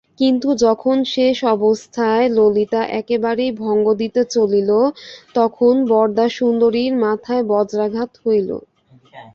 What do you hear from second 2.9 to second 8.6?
একেবারেই ভঙ্গ দিতে চাহিল তখন বরদাসুন্দরীর মাথায় বজ্রাঘাত হইল।